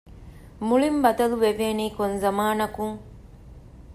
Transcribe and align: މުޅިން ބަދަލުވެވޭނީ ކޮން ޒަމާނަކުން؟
މުޅިން 0.67 0.97
ބަދަލުވެވޭނީ 1.03 1.85
ކޮން 1.97 2.15
ޒަމާނަކުން؟ 2.23 2.97